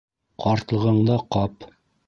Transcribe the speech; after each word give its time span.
Ҡартлығыңда 0.45 1.21
ҡап! 1.37 1.71